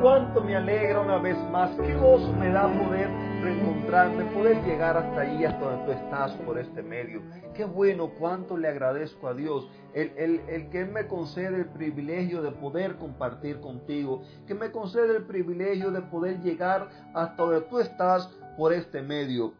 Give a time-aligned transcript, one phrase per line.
[0.00, 3.08] cuánto me alegra una vez más, qué gozo me da poder
[3.42, 7.22] reencontrarme, poder llegar hasta ahí, hasta donde tú estás por este medio.
[7.54, 12.42] Qué bueno, cuánto le agradezco a Dios, el, el, el que me concede el privilegio
[12.42, 17.78] de poder compartir contigo, que me concede el privilegio de poder llegar hasta donde tú
[17.80, 19.54] estás por este medio.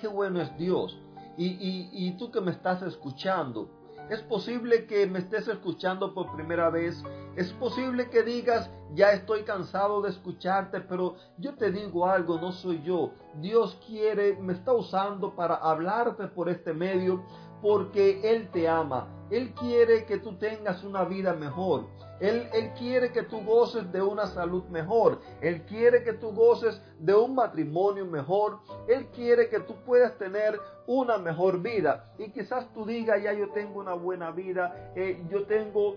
[0.00, 0.98] Qué bueno es Dios.
[1.36, 3.70] Y, y, y tú que me estás escuchando,
[4.10, 7.02] es posible que me estés escuchando por primera vez.
[7.36, 12.52] Es posible que digas, ya estoy cansado de escucharte, pero yo te digo algo, no
[12.52, 13.12] soy yo.
[13.40, 17.22] Dios quiere, me está usando para hablarte por este medio
[17.60, 19.08] porque Él te ama.
[19.30, 21.86] Él quiere que tú tengas una vida mejor.
[22.20, 25.20] Él, él, quiere que tú goces de una salud mejor.
[25.40, 28.58] Él quiere que tú goces de un matrimonio mejor.
[28.88, 32.10] Él quiere que tú puedas tener una mejor vida.
[32.18, 35.96] Y quizás tú digas, ya yo tengo una buena vida, eh, yo tengo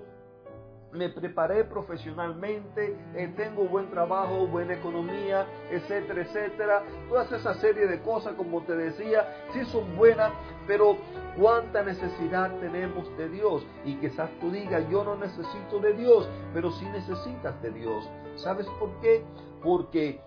[0.93, 6.83] me preparé profesionalmente, eh, tengo buen trabajo, buena economía, etcétera, etcétera.
[7.09, 10.31] Toda esa serie de cosas, como te decía, sí son buenas,
[10.67, 10.97] pero
[11.39, 13.65] cuánta necesidad tenemos de Dios.
[13.85, 18.09] Y quizás tú digas, yo no necesito de Dios, pero sí necesitas de Dios.
[18.35, 19.23] ¿Sabes por qué?
[19.63, 20.21] Porque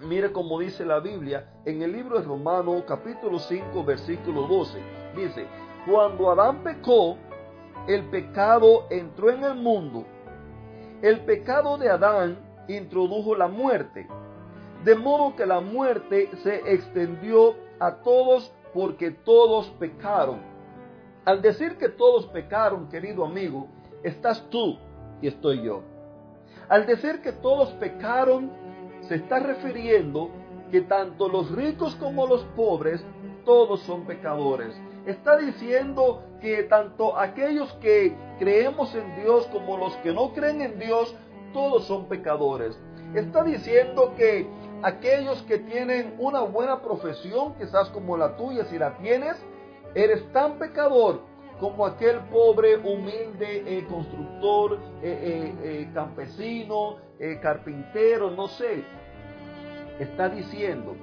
[0.00, 4.80] Mire como dice la Biblia en el libro de Romanos capítulo 5 versículo 12.
[5.14, 5.46] Dice,
[5.86, 7.16] cuando Adán pecó,
[7.86, 10.04] el pecado entró en el mundo.
[11.02, 12.38] El pecado de Adán
[12.68, 14.06] introdujo la muerte.
[14.84, 20.40] De modo que la muerte se extendió a todos porque todos pecaron.
[21.24, 23.68] Al decir que todos pecaron, querido amigo,
[24.02, 24.78] estás tú
[25.20, 25.82] y estoy yo.
[26.68, 28.50] Al decir que todos pecaron,
[29.02, 30.30] se está refiriendo
[30.70, 33.04] que tanto los ricos como los pobres,
[33.44, 40.12] todos son pecadores está diciendo que tanto aquellos que creemos en Dios como los que
[40.12, 41.14] no creen en Dios,
[41.52, 42.78] todos son pecadores.
[43.14, 44.46] Está diciendo que
[44.82, 49.36] aquellos que tienen una buena profesión, quizás como la tuya, si la tienes,
[49.94, 51.20] eres tan pecador
[51.60, 56.96] como aquel pobre, humilde eh, constructor, eh, eh, campesino,
[57.40, 58.82] carpintero, no sé.
[60.00, 60.96] Está diciendo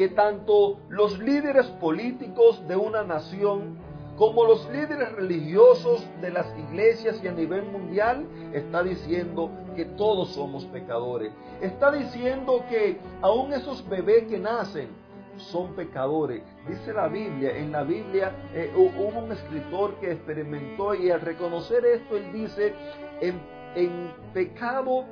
[0.00, 3.76] que tanto los líderes políticos de una nación
[4.16, 10.30] como los líderes religiosos de las iglesias y a nivel mundial, está diciendo que todos
[10.30, 11.32] somos pecadores.
[11.60, 14.88] Está diciendo que aún esos bebés que nacen
[15.36, 16.44] son pecadores.
[16.66, 21.84] Dice la Biblia, en la Biblia eh, hubo un escritor que experimentó y al reconocer
[21.84, 22.72] esto, él dice,
[23.20, 23.38] en,
[23.74, 25.04] en pecado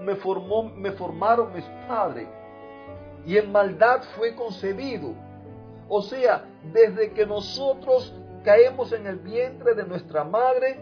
[0.00, 2.26] me, formó, me formaron mis padres
[3.26, 5.14] y en maldad fue concebido.
[5.88, 8.14] O sea, desde que nosotros
[8.44, 10.80] caemos en el vientre de nuestra madre,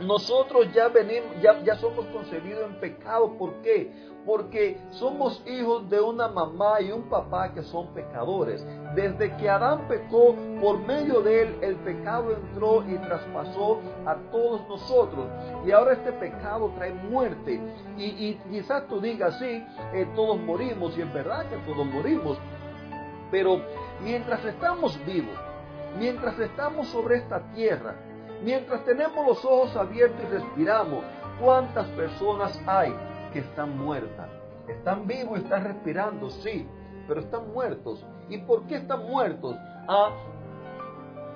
[0.00, 3.36] nosotros ya venimos, ya, ya somos concebidos en pecado.
[3.36, 3.92] ¿Por qué?
[4.24, 8.64] Porque somos hijos de una mamá y un papá que son pecadores.
[8.94, 14.68] Desde que Adán pecó, por medio de él, el pecado entró y traspasó a todos
[14.68, 15.26] nosotros.
[15.66, 17.60] Y ahora este pecado trae muerte.
[17.96, 22.38] Y, quizás tú digas, sí, eh, todos morimos, y es verdad que todos morimos.
[23.30, 23.60] Pero
[24.02, 25.36] mientras estamos vivos,
[25.98, 27.94] mientras estamos sobre esta tierra,
[28.42, 31.04] Mientras tenemos los ojos abiertos y respiramos,
[31.38, 32.94] ¿cuántas personas hay
[33.32, 34.28] que están muertas?
[34.66, 36.66] Están vivos están respirando, sí,
[37.10, 38.04] pero están muertos.
[38.28, 39.56] ¿Y por qué están muertos?
[39.88, 40.10] Ah,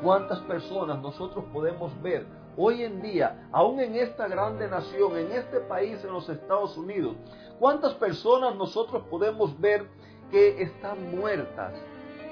[0.01, 5.59] ¿cuántas personas nosotros podemos ver hoy en día, aún en esta grande nación, en este
[5.59, 7.17] país, en los Estados Unidos?
[7.59, 9.89] ¿Cuántas personas nosotros podemos ver
[10.31, 11.73] que están muertas?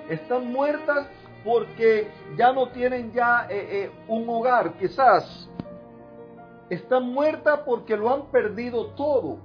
[0.09, 1.09] Están muertas
[1.45, 5.51] porque ya no tienen ya eh, eh, un hogar, quizás.
[6.71, 9.39] Están muertas porque lo han perdido todo.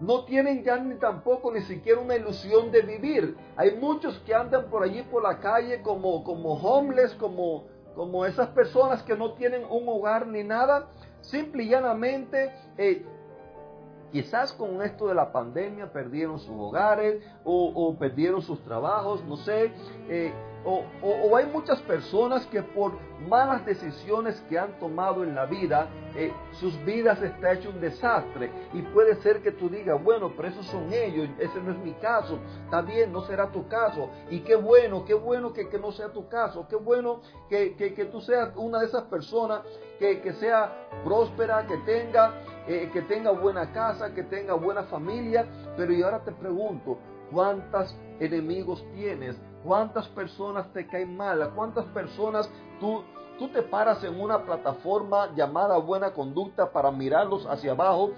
[0.00, 3.36] No tienen ya ni tampoco ni siquiera una ilusión de vivir.
[3.56, 7.64] Hay muchos que andan por allí por la calle como, como homeless, como,
[7.94, 10.88] como esas personas que no tienen un hogar ni nada.
[11.20, 13.04] Simple y llanamente eh,
[14.12, 19.70] Quizás con esto de la pandemia perdieron sus hogares o, perdieron sus trabajos, no sé.
[20.64, 22.92] O, hay muchas personas que por
[23.28, 28.50] malas decisiones que han tomado en la vida, eh, sus vidas está hecho un desastre.
[28.72, 31.92] Y puede ser que tú digas, bueno, pero esos son ellos, ese no es mi
[31.94, 32.38] caso.
[32.64, 34.10] Está bien, no será tu caso.
[34.30, 36.66] Y qué bueno, qué bueno que, no sea tu caso.
[36.68, 39.60] Qué bueno que, que, tú seas una de esas personas
[39.98, 42.34] que, que sea próspera, que tenga,
[42.66, 45.46] eh, que tenga buena casa, que tenga buena familia.
[45.76, 46.98] Pero y ahora te pregunto,
[47.32, 49.36] ¿cuántos enemigos tienes?
[49.64, 51.52] ¿Cuántas personas te caen mal?
[51.54, 53.02] cuántas personas tú,
[53.38, 58.12] tú te paras en una plataforma llamada buena conducta para mirarlos hacia abajo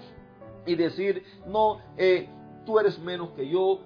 [0.65, 2.29] y decir, no, eh,
[2.65, 3.79] tú eres menos que yo?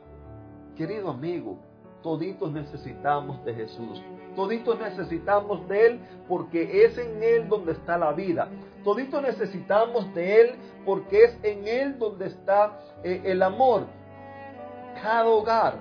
[0.75, 1.59] Querido amigo,
[2.03, 4.01] toditos necesitamos de Jesús.
[4.35, 8.49] Toditos necesitamos de Él porque es en Él donde está la vida.
[8.83, 10.55] Toditos necesitamos de Él
[10.85, 13.87] porque es en Él donde está eh, el amor.
[15.05, 15.75] Cada hogar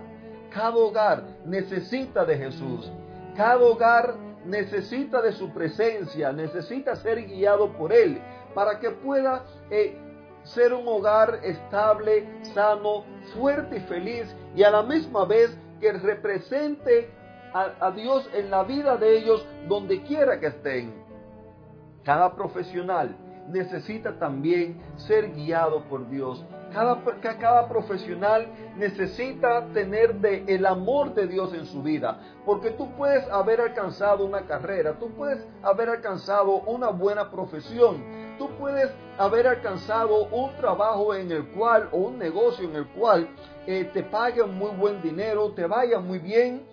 [0.51, 2.93] cada hogar necesita de Jesús.
[3.35, 8.21] Cada hogar necesita de su presencia, necesita ser guiado por Él
[8.55, 9.99] para que pueda eh,
[10.45, 13.05] ser un hogar estable, sano,
[13.35, 17.11] fuerte y feliz y a la misma vez que represente
[17.53, 20.95] a, a Dios en la vida de ellos donde quiera que estén.
[22.05, 23.17] Cada profesional
[23.49, 26.45] necesita también ser guiado por Dios
[26.75, 27.01] cada,
[27.39, 33.27] cada profesional necesita tener de el amor de Dios en su vida, porque tú puedes
[33.29, 38.03] haber alcanzado una carrera, tú puedes haber alcanzado una buena profesión,
[38.39, 43.29] tú puedes haber alcanzado un trabajo en el cual o un negocio en el cual
[43.67, 46.67] eh, te paguen muy buen dinero, te vaya muy bien,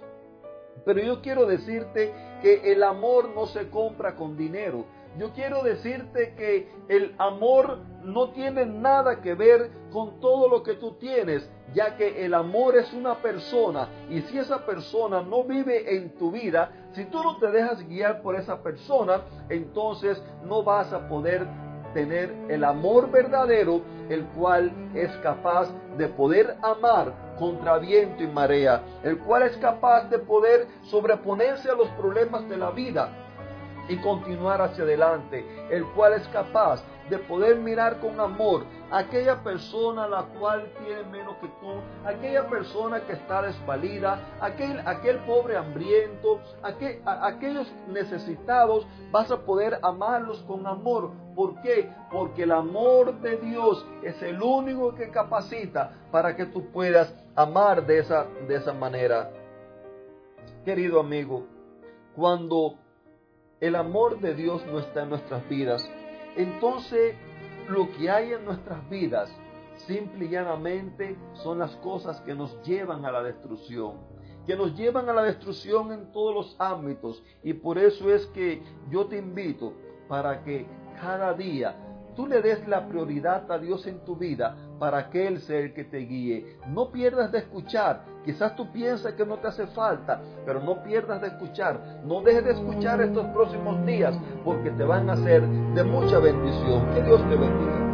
[0.84, 2.12] pero yo quiero decirte
[2.42, 4.86] que el amor no se compra con dinero.
[5.18, 10.76] Yo quiero decirte que el amor no tiene nada que ver con todo lo que
[10.76, 15.98] tú tienes, ya que el amor es una persona y si esa persona no vive
[15.98, 20.92] en tu vida, si tú no te dejas guiar por esa persona, entonces no vas
[20.94, 21.46] a poder
[21.94, 28.82] tener el amor verdadero, el cual es capaz de poder amar contra viento y marea,
[29.04, 33.10] el cual es capaz de poder sobreponerse a los problemas de la vida
[33.92, 39.44] y continuar hacia adelante, el cual es capaz de poder mirar con amor a aquella
[39.44, 45.58] persona la cual tiene menos que tú, aquella persona que está desvalida, aquel, aquel pobre
[45.58, 51.12] hambriento, aquel, aquellos necesitados, vas a poder amarlos con amor.
[51.36, 51.90] ¿Por qué?
[52.10, 57.86] Porque el amor de Dios es el único que capacita para que tú puedas amar
[57.86, 59.32] de esa, de esa manera.
[60.64, 61.46] Querido amigo,
[62.16, 62.76] cuando
[63.62, 65.88] el amor de Dios no está en nuestras vidas,
[66.36, 67.16] entonces
[67.70, 69.32] lo que hay en nuestras vidas
[69.88, 74.00] simple y llanamente son las cosas que nos llevan a la destrucción,
[74.46, 77.24] que nos llevan a la destrucción en todos los ámbitos.
[77.44, 79.74] Y por eso es que yo te invito
[80.08, 80.66] para que
[81.00, 81.76] cada día
[82.16, 85.74] tú le des la prioridad a Dios en tu vida para que Él sea el
[85.76, 86.58] que te guíe.
[86.70, 88.02] No pierdas de escuchar.
[88.26, 92.02] Quizás tú piensas que no te hace falta, pero no pierdas de escuchar.
[92.04, 96.84] No dejes de escuchar estos próximos días porque te van a ser de mucha bendición.
[96.96, 97.92] Que Dios te bendiga.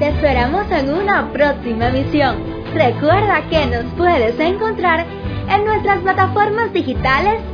[0.00, 2.42] Te esperamos en una próxima emisión.
[2.74, 5.06] Recuerda que nos puedes encontrar
[5.48, 7.53] en nuestras plataformas digitales